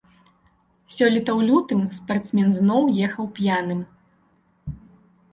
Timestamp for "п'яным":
3.35-3.83